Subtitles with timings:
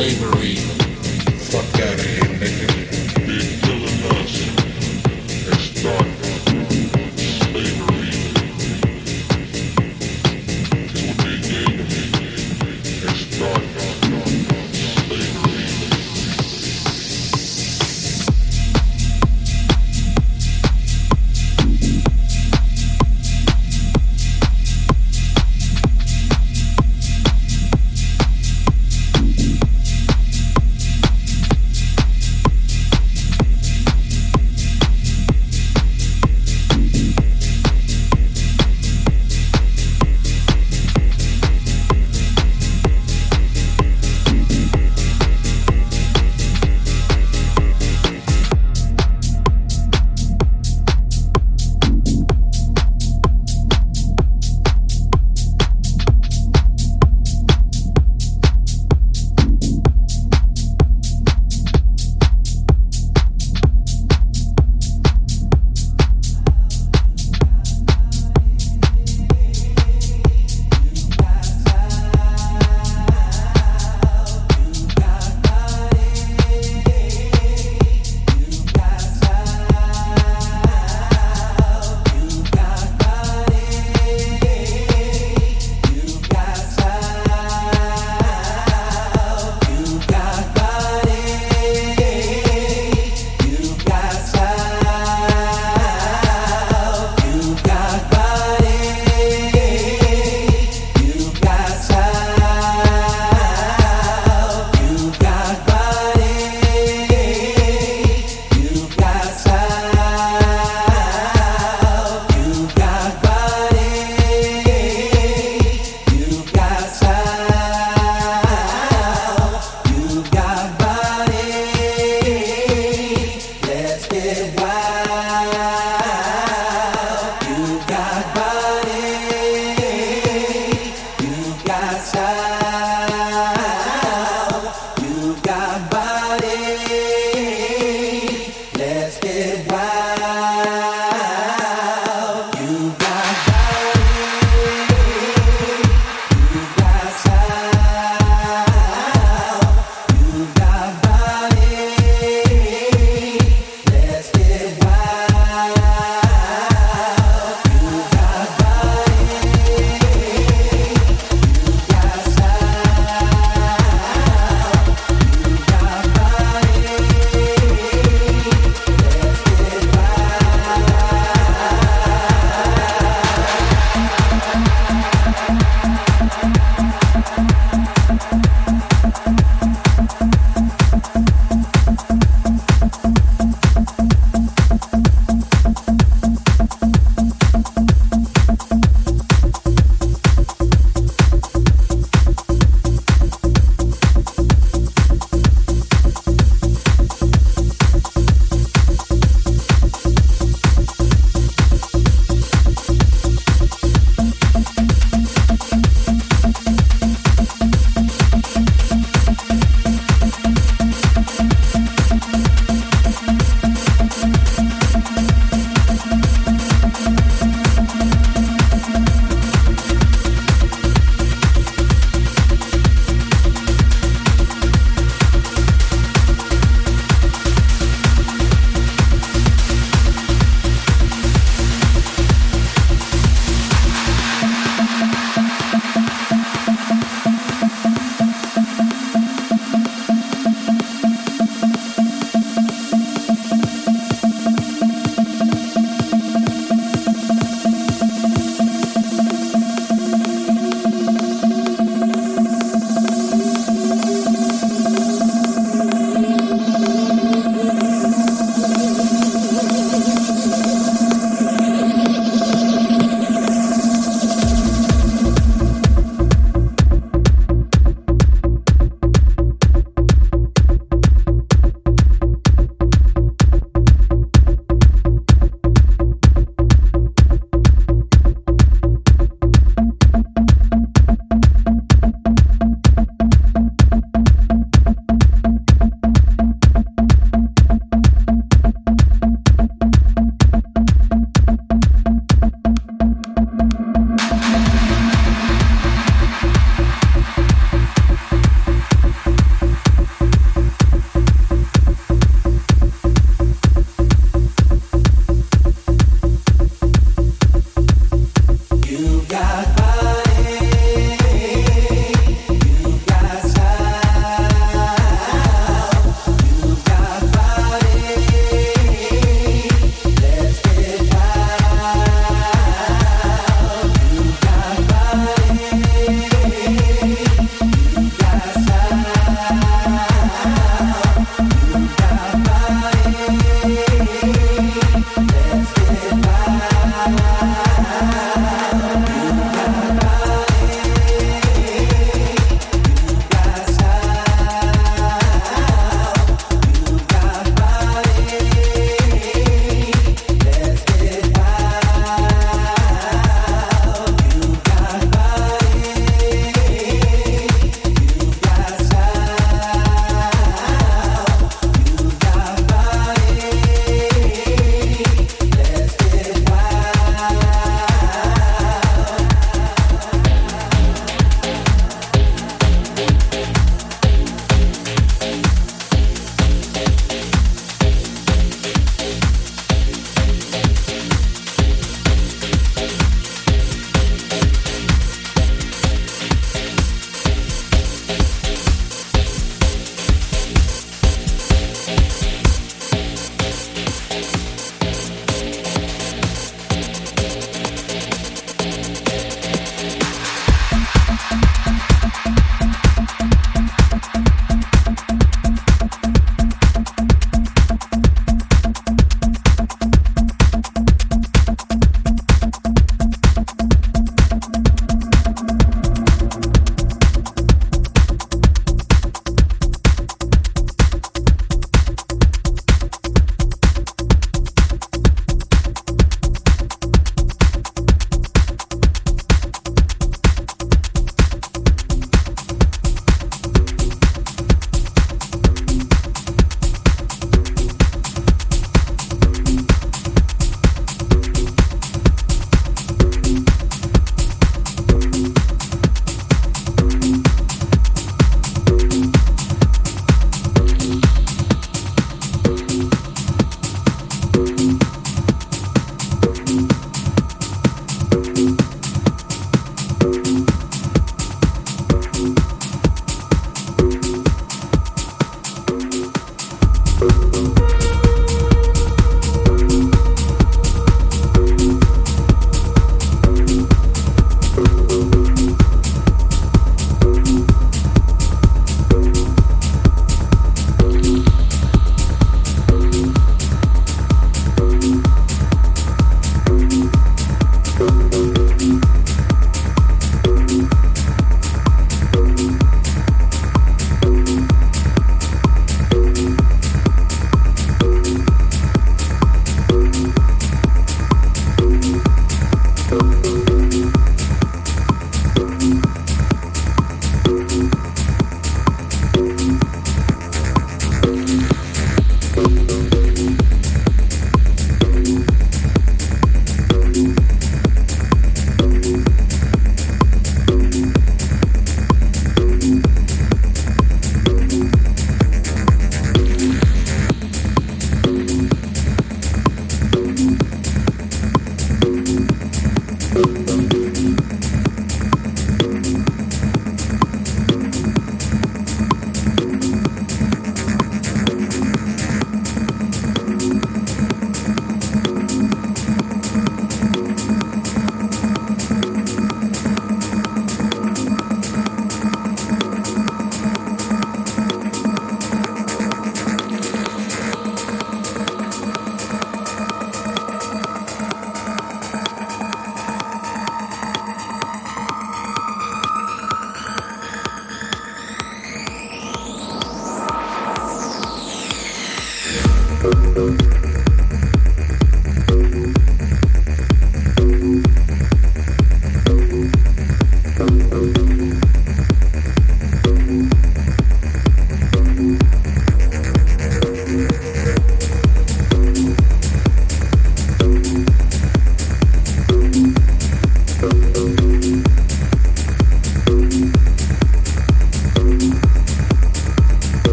[0.00, 0.56] slavery.
[1.50, 2.69] Fuck out of here, nigga.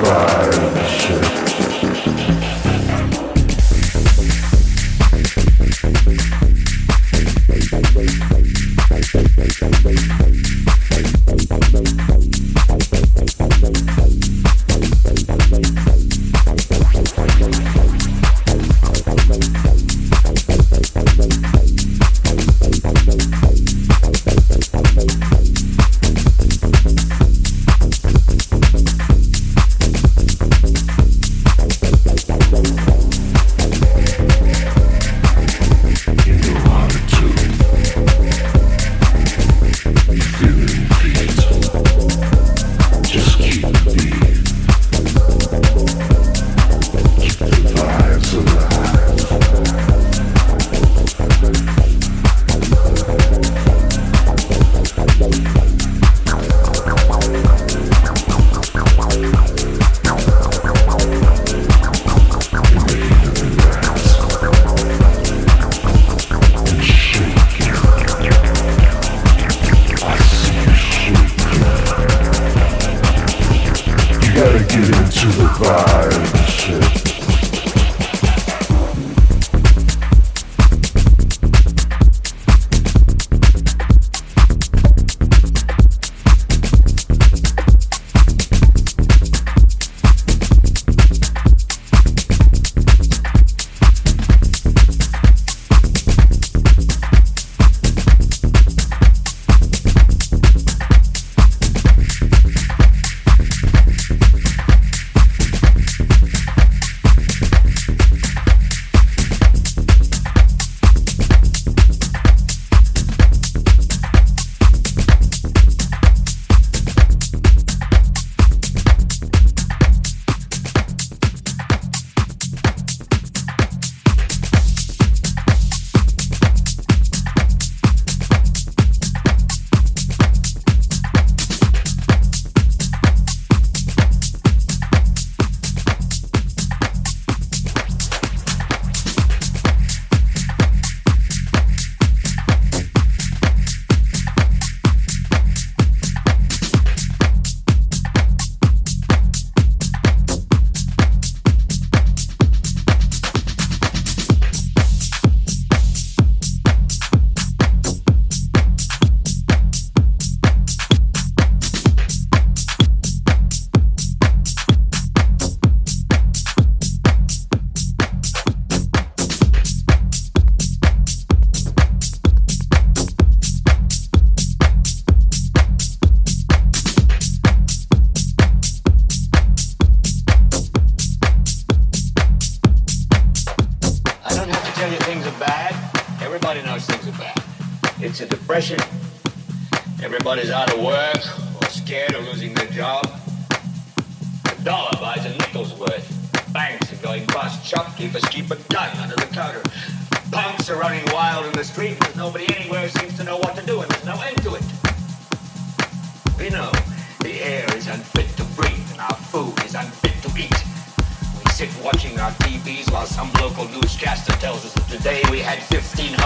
[0.00, 0.37] Bye.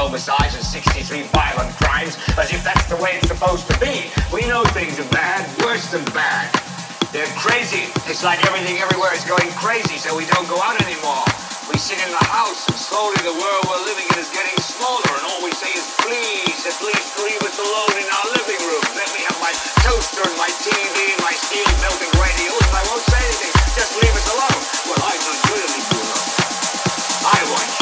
[0.03, 4.11] homicides and 63 violent crimes as if that's the way it's supposed to be.
[4.35, 6.51] We know things are bad, worse than bad.
[7.15, 7.87] They're crazy.
[8.11, 11.23] It's like everything everywhere is going crazy, so we don't go out anymore.
[11.70, 15.07] We sit in the house, and slowly the world we're living in is getting smaller,
[15.07, 18.83] and all we say is, please, at least leave us alone in our living room.
[18.99, 19.55] Let me have my
[19.87, 23.55] toaster and my TV and my steel-belted radials, and I won't say anything.
[23.79, 24.61] Just leave us alone.
[24.91, 26.27] Well, I don't really do that.
[27.23, 27.82] I want you.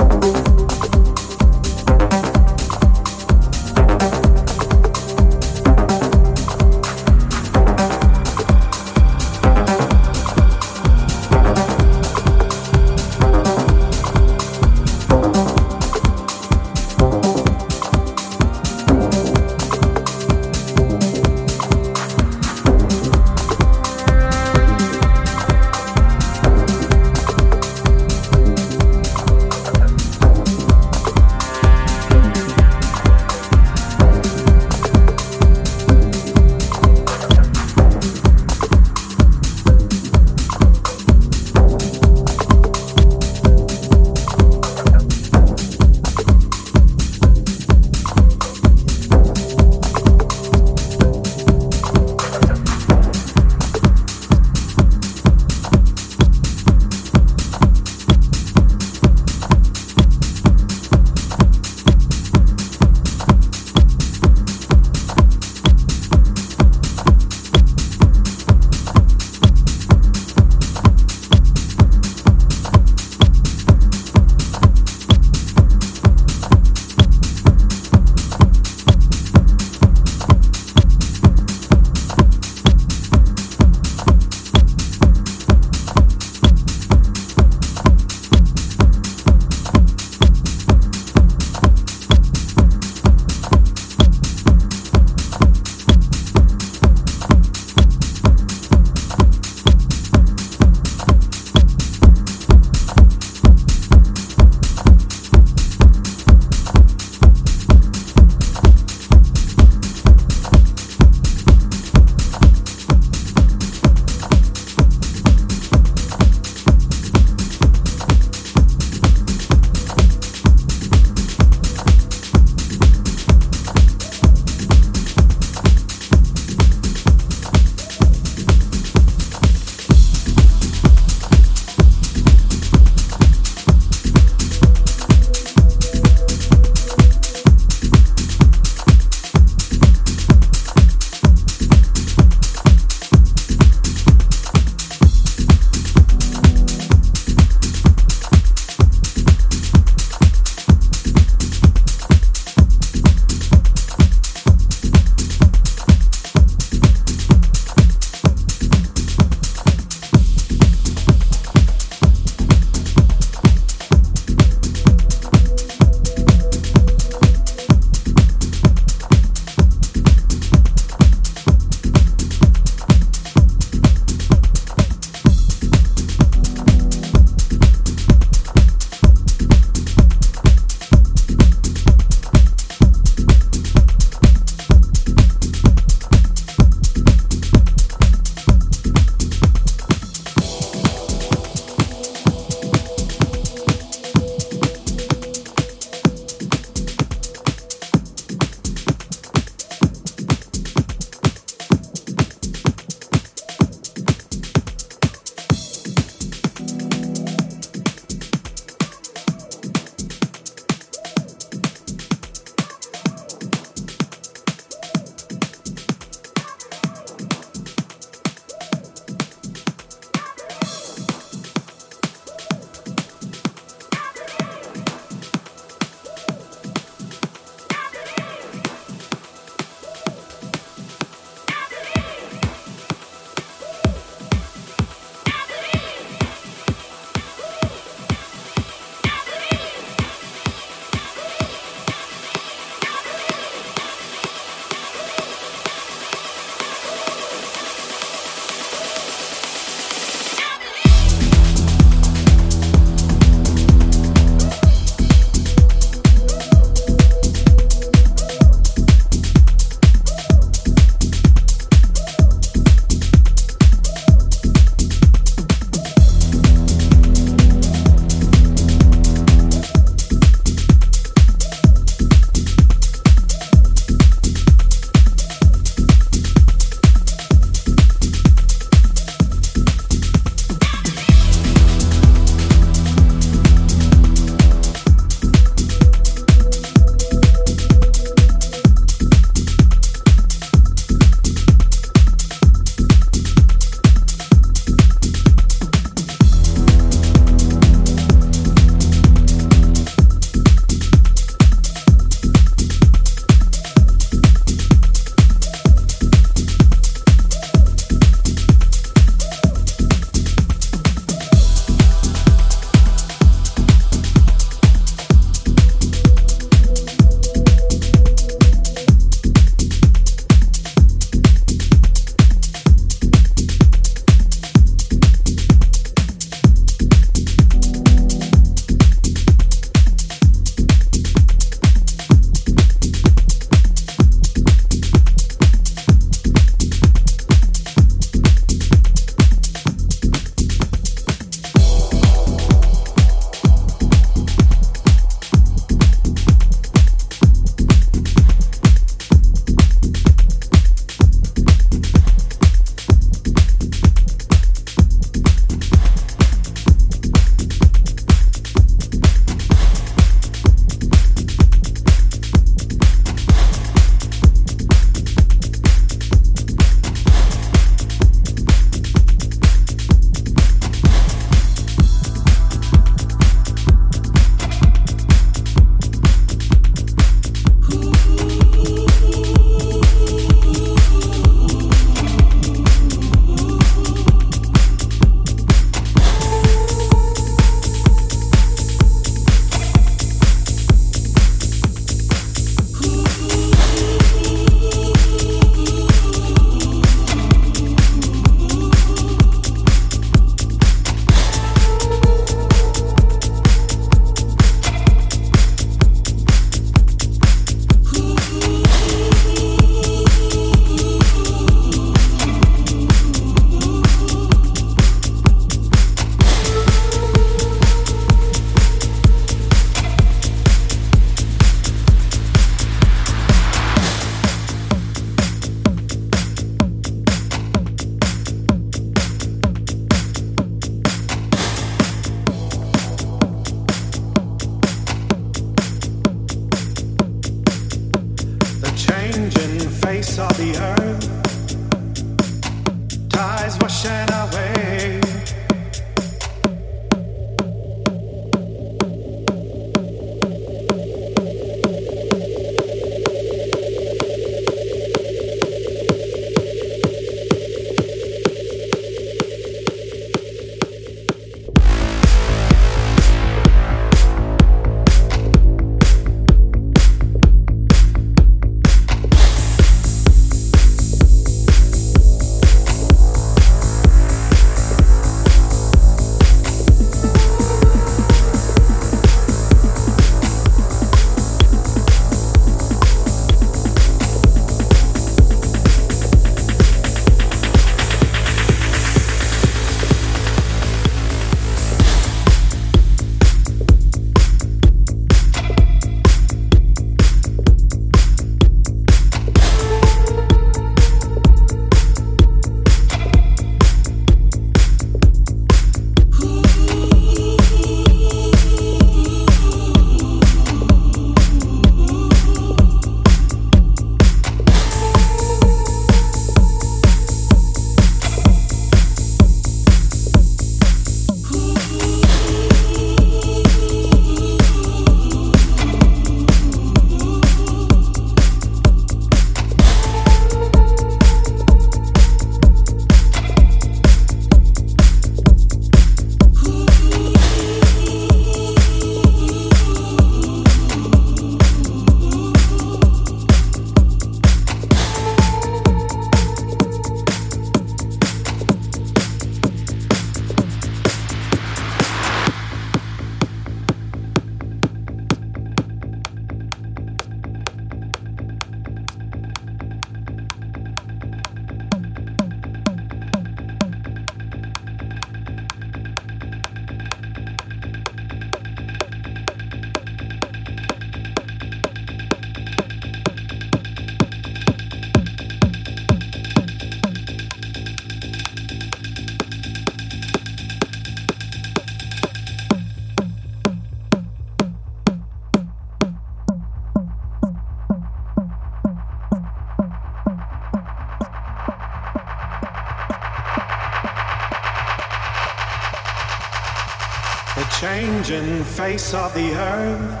[598.60, 600.00] Face of the earth,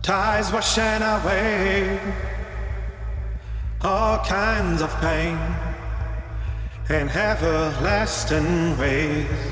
[0.00, 1.98] tides washing away
[3.82, 5.36] all kinds of pain
[6.88, 9.47] in everlasting ways.